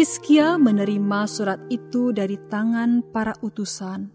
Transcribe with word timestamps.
Hizkia 0.08 0.56
menerima 0.56 1.28
surat 1.28 1.60
itu 1.68 2.16
dari 2.16 2.40
tangan 2.48 3.12
para 3.12 3.36
utusan, 3.44 4.08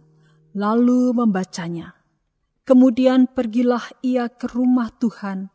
lalu 0.58 1.14
membacanya. 1.14 1.94
Kemudian 2.66 3.30
pergilah 3.30 4.02
ia 4.02 4.26
ke 4.26 4.50
rumah 4.50 4.90
Tuhan 4.98 5.54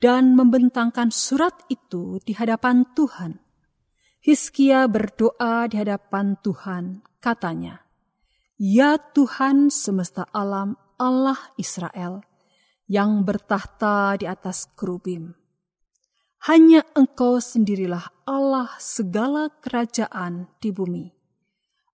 dan 0.00 0.32
membentangkan 0.32 1.12
surat 1.12 1.52
itu 1.68 2.16
di 2.24 2.32
hadapan 2.32 2.96
Tuhan. 2.96 3.44
Hizkia 4.24 4.88
berdoa 4.88 5.68
di 5.68 5.76
hadapan 5.76 6.40
Tuhan, 6.40 7.04
katanya, 7.20 7.84
Ya 8.56 8.96
Tuhan 8.96 9.68
semesta 9.68 10.24
alam 10.32 10.80
Allah 10.96 11.52
Israel, 11.60 12.24
yang 12.88 13.20
bertahta 13.20 14.16
di 14.16 14.24
atas 14.24 14.64
kerubim 14.80 15.43
hanya 16.44 16.84
engkau 16.92 17.40
sendirilah 17.40 18.04
Allah 18.28 18.68
segala 18.76 19.48
kerajaan 19.64 20.52
di 20.60 20.76
bumi. 20.76 21.08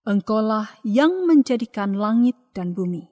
Engkaulah 0.02 0.82
yang 0.82 1.22
menjadikan 1.30 1.94
langit 1.94 2.34
dan 2.50 2.74
bumi. 2.74 3.06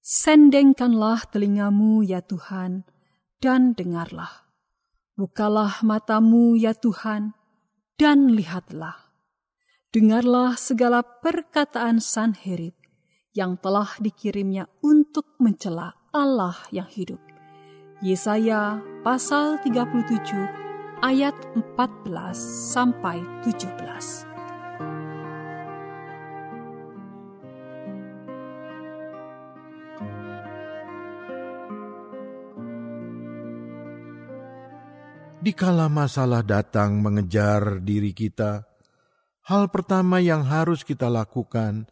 Sendengkanlah 0.00 1.28
telingamu 1.28 2.00
ya 2.00 2.24
Tuhan, 2.24 2.88
dan 3.36 3.76
dengarlah. 3.76 4.48
Bukalah 5.12 5.84
matamu 5.84 6.56
ya 6.56 6.72
Tuhan, 6.72 7.36
dan 8.00 8.32
lihatlah. 8.32 9.12
Dengarlah 9.92 10.56
segala 10.56 11.04
perkataan 11.04 12.00
Sanherib 12.00 12.72
yang 13.36 13.60
telah 13.60 13.92
dikirimnya 14.00 14.72
untuk 14.80 15.36
mencela 15.36 15.92
Allah 16.16 16.56
yang 16.72 16.88
hidup 16.88 17.33
Yesaya 18.04 18.84
pasal 19.00 19.64
37 19.64 21.00
ayat 21.00 21.32
14 21.56 22.36
sampai 22.36 23.24
17. 23.48 23.64
Dikala 35.40 35.88
masalah 35.88 36.44
datang 36.44 37.00
mengejar 37.00 37.80
diri 37.80 38.12
kita, 38.12 38.68
hal 39.48 39.72
pertama 39.72 40.20
yang 40.20 40.44
harus 40.44 40.84
kita 40.84 41.08
lakukan 41.08 41.88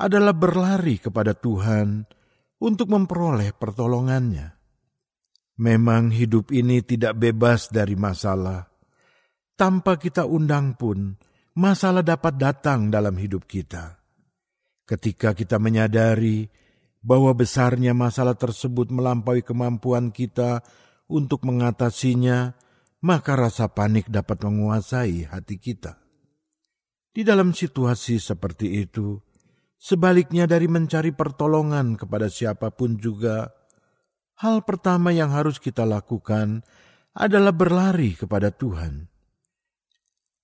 adalah 0.00 0.32
berlari 0.32 0.96
kepada 0.96 1.36
Tuhan 1.36 2.08
untuk 2.56 2.88
memperoleh 2.88 3.52
pertolongannya. 3.52 4.61
Memang 5.60 6.08
hidup 6.08 6.48
ini 6.48 6.80
tidak 6.80 7.18
bebas 7.20 7.68
dari 7.68 7.92
masalah. 7.92 8.72
Tanpa 9.52 10.00
kita 10.00 10.24
undang 10.24 10.74
pun, 10.78 11.12
masalah 11.52 12.00
dapat 12.00 12.40
datang 12.40 12.88
dalam 12.88 13.20
hidup 13.20 13.44
kita. 13.44 14.00
Ketika 14.88 15.36
kita 15.36 15.60
menyadari 15.60 16.48
bahwa 17.02 17.34
besarnya 17.36 17.92
masalah 17.92 18.38
tersebut 18.38 18.88
melampaui 18.88 19.44
kemampuan 19.44 20.08
kita 20.14 20.64
untuk 21.10 21.44
mengatasinya, 21.44 22.56
maka 23.02 23.34
rasa 23.34 23.68
panik 23.68 24.08
dapat 24.08 24.40
menguasai 24.46 25.28
hati 25.28 25.58
kita. 25.58 25.98
Di 27.12 27.26
dalam 27.26 27.52
situasi 27.52 28.16
seperti 28.16 28.80
itu, 28.80 29.20
sebaliknya 29.76 30.48
dari 30.48 30.64
mencari 30.64 31.12
pertolongan 31.12 32.00
kepada 32.00 32.32
siapa 32.32 32.72
pun 32.72 32.96
juga, 32.96 33.52
hal 34.42 34.66
pertama 34.66 35.14
yang 35.14 35.30
harus 35.30 35.62
kita 35.62 35.86
lakukan 35.86 36.66
adalah 37.14 37.54
berlari 37.54 38.18
kepada 38.18 38.50
Tuhan. 38.50 39.06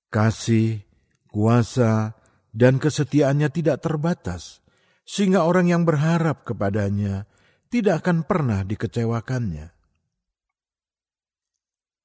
Kasih, 0.08 0.86
kuasa, 1.26 2.14
dan 2.54 2.78
kesetiaannya 2.78 3.50
tidak 3.50 3.82
terbatas, 3.82 4.62
sehingga 5.02 5.44
orang 5.44 5.68
yang 5.68 5.82
berharap 5.82 6.46
kepadanya 6.46 7.26
tidak 7.68 8.06
akan 8.06 8.24
pernah 8.24 8.62
dikecewakannya. 8.64 9.74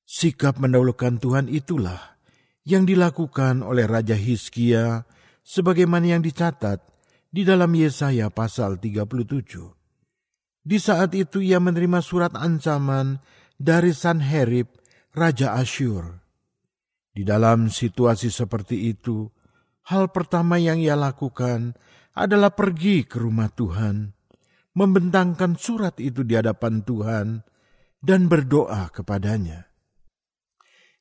Sikap 0.03 0.59
mendahulukan 0.59 1.21
Tuhan 1.21 1.47
itulah 1.47 2.19
yang 2.67 2.83
dilakukan 2.83 3.63
oleh 3.63 3.87
Raja 3.87 4.17
Hizkia 4.17 5.07
sebagaimana 5.45 6.17
yang 6.17 6.21
dicatat 6.21 6.83
di 7.33 7.47
dalam 7.47 7.71
Yesaya 7.71 8.29
pasal 8.29 8.77
37. 8.77 9.82
Di 10.63 10.79
saat 10.79 11.11
itu 11.11 11.43
ia 11.43 11.59
menerima 11.59 11.99
surat 11.99 12.31
ancaman 12.39 13.19
dari 13.59 13.91
Sanherib, 13.91 14.71
Raja 15.11 15.59
Asyur. 15.59 16.23
Di 17.13 17.27
dalam 17.27 17.67
situasi 17.67 18.31
seperti 18.31 18.89
itu, 18.89 19.27
hal 19.91 20.09
pertama 20.09 20.57
yang 20.57 20.79
ia 20.79 20.95
lakukan 20.95 21.75
adalah 22.15 22.55
pergi 22.55 23.03
ke 23.03 23.19
rumah 23.19 23.51
Tuhan, 23.51 24.15
membentangkan 24.73 25.59
surat 25.59 25.99
itu 25.99 26.23
di 26.23 26.39
hadapan 26.39 26.81
Tuhan, 26.81 27.27
dan 27.99 28.31
berdoa 28.31 28.87
kepadanya. 28.89 29.67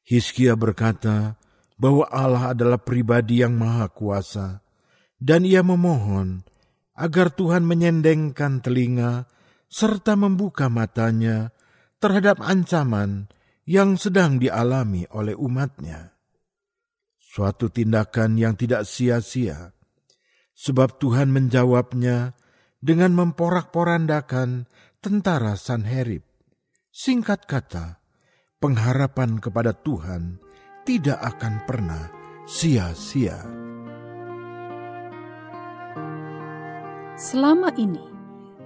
Hizkia 0.03 0.59
berkata 0.59 1.38
bahwa 1.79 2.11
Allah 2.11 2.53
adalah 2.53 2.82
pribadi 2.82 3.41
yang 3.41 3.55
maha 3.55 3.87
kuasa, 3.88 4.61
dan 5.23 5.47
ia 5.47 5.62
memohon 5.62 6.43
agar 6.99 7.31
Tuhan 7.32 7.64
menyendengkan 7.64 8.61
telinga 8.61 9.31
serta 9.72 10.20
membuka 10.20 10.69
matanya 10.69 11.48
terhadap 11.96 12.44
ancaman 12.44 13.32
yang 13.64 13.96
sedang 13.96 14.36
dialami 14.36 15.08
oleh 15.08 15.32
umatnya. 15.32 16.12
suatu 17.32 17.72
tindakan 17.72 18.36
yang 18.36 18.52
tidak 18.60 18.84
sia-sia, 18.84 19.72
sebab 20.52 21.00
Tuhan 21.00 21.32
menjawabnya 21.32 22.36
dengan 22.76 23.16
memporak-porandakan 23.16 24.69
tentara 25.00 25.56
Sanherib. 25.56 26.28
Singkat 26.92 27.48
kata, 27.48 28.04
pengharapan 28.60 29.40
kepada 29.40 29.72
Tuhan 29.72 30.44
tidak 30.84 31.25
akan 31.25 31.54
pernah 31.64 32.12
sia-sia. 32.44 33.40
Selama 37.16 37.72
ini, 37.80 38.12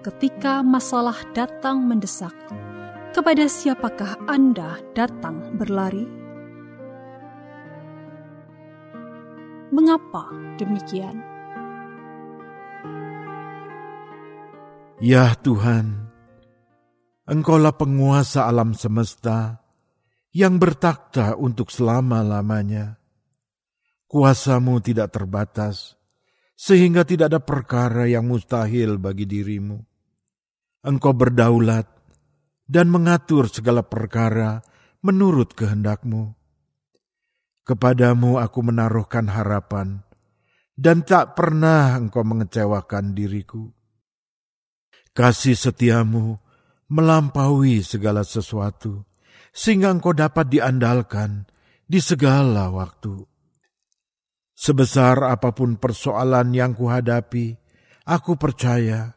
ketika 0.07 0.63
masalah 0.63 1.19
datang 1.35 1.83
mendesak, 1.83 2.31
kepada 3.11 3.51
siapakah 3.51 4.15
Anda 4.31 4.79
datang 4.95 5.59
berlari? 5.59 6.07
Mengapa 9.75 10.31
demikian? 10.63 11.19
Ya 15.03 15.35
Tuhan, 15.43 16.07
Engkaulah 17.27 17.75
penguasa 17.75 18.47
alam 18.47 18.79
semesta 18.79 19.59
yang 20.31 20.63
bertakhta 20.63 21.35
untuk 21.35 21.75
selama-lamanya. 21.75 23.03
Kuasamu 24.07 24.79
tidak 24.79 25.19
terbatas, 25.19 25.99
sehingga 26.55 27.03
tidak 27.03 27.35
ada 27.35 27.43
perkara 27.43 28.07
yang 28.07 28.31
mustahil 28.31 29.03
bagi 29.03 29.27
dirimu. 29.27 29.96
Engkau 30.87 31.11
berdaulat 31.11 31.91
dan 32.71 32.87
mengatur 32.95 33.51
segala 33.51 33.83
perkara 33.83 34.63
menurut 35.03 35.51
kehendakmu. 35.59 36.31
Kepadamu 37.67 38.39
aku 38.39 38.63
menaruhkan 38.63 39.27
harapan, 39.27 40.07
dan 40.79 41.03
tak 41.03 41.35
pernah 41.35 41.99
engkau 41.99 42.23
mengecewakan 42.23 43.19
diriku. 43.19 43.67
Kasih 45.11 45.59
setiamu 45.59 46.39
melampaui 46.87 47.83
segala 47.83 48.23
sesuatu, 48.23 49.03
sehingga 49.51 49.91
engkau 49.91 50.15
dapat 50.15 50.47
diandalkan 50.47 51.51
di 51.83 51.99
segala 51.99 52.71
waktu. 52.71 53.27
Sebesar 54.55 55.27
apa 55.27 55.51
pun 55.51 55.83
persoalan 55.83 56.55
yang 56.55 56.79
kuhadapi, 56.79 57.59
aku 58.07 58.39
percaya 58.39 59.16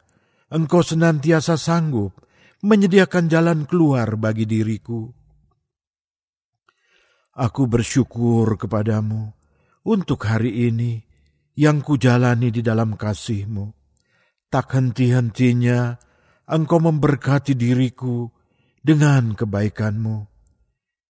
engkau 0.50 0.82
senantiasa 0.82 1.54
sanggup 1.54 2.18
menyediakan 2.66 3.30
jalan 3.30 3.64
keluar 3.64 4.18
bagi 4.18 4.44
diriku. 4.44 5.08
Aku 7.40 7.70
bersyukur 7.70 8.58
kepadamu 8.58 9.32
untuk 9.86 10.28
hari 10.28 10.68
ini 10.68 11.00
yang 11.56 11.80
kujalani 11.80 12.52
di 12.52 12.60
dalam 12.60 12.98
kasihmu. 12.98 13.72
Tak 14.50 14.74
henti-hentinya 14.74 15.94
engkau 16.50 16.82
memberkati 16.82 17.54
diriku 17.54 18.26
dengan 18.82 19.38
kebaikanmu. 19.38 20.26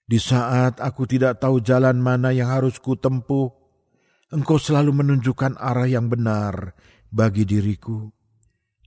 Di 0.05 0.19
saat 0.21 0.79
aku 0.79 1.09
tidak 1.09 1.41
tahu 1.41 1.65
jalan 1.65 1.97
mana 1.99 2.37
yang 2.37 2.53
harus 2.53 2.77
kutempuh, 2.83 3.61
Engkau 4.31 4.63
selalu 4.63 4.95
menunjukkan 5.03 5.59
arah 5.59 5.91
yang 5.91 6.07
benar 6.07 6.79
bagi 7.11 7.43
diriku. 7.43 8.15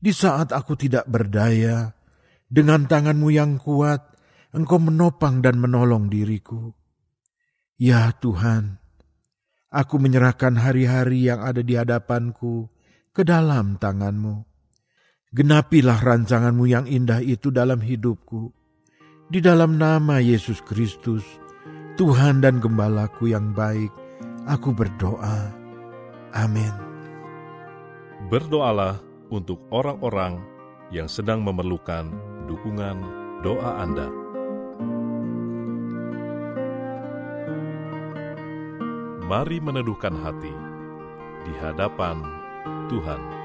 Di 0.03 0.11
saat 0.11 0.51
aku 0.51 0.75
tidak 0.75 1.07
berdaya, 1.07 1.95
dengan 2.51 2.83
tanganmu 2.83 3.31
yang 3.31 3.55
kuat, 3.55 4.11
Engkau 4.51 4.77
menopang 4.77 5.39
dan 5.39 5.57
menolong 5.57 6.11
diriku. 6.11 6.75
Ya 7.79 8.11
Tuhan, 8.11 8.83
aku 9.71 9.97
menyerahkan 9.97 10.59
hari-hari 10.59 11.25
yang 11.31 11.41
ada 11.41 11.63
di 11.63 11.73
hadapanku 11.79 12.69
ke 13.15 13.23
dalam 13.23 13.79
tanganmu. 13.79 14.43
Genapilah 15.33 15.97
rancanganmu 15.97 16.65
yang 16.69 16.85
indah 16.85 17.23
itu 17.23 17.49
dalam 17.49 17.81
hidupku. 17.81 18.53
Di 19.31 19.41
dalam 19.41 19.81
nama 19.81 20.21
Yesus 20.21 20.61
Kristus, 20.61 21.25
Tuhan 21.97 22.43
dan 22.43 22.61
Gembalaku 22.61 23.31
yang 23.31 23.55
baik, 23.55 23.89
Aku 24.51 24.75
berdoa. 24.75 25.49
Amin. 26.35 26.75
Berdoalah 28.27 29.12
untuk 29.33 29.57
orang-orang 29.73 30.37
yang 30.93 31.09
sedang 31.09 31.41
memerlukan 31.41 32.13
dukungan 32.45 33.01
doa 33.41 33.81
Anda. 33.81 34.05
Mari 39.25 39.57
meneduhkan 39.57 40.13
hati 40.21 40.53
di 41.49 41.53
hadapan 41.57 42.21
Tuhan. 42.93 43.42